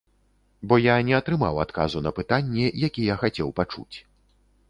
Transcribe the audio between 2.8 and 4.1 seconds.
які я хацеў пачуць.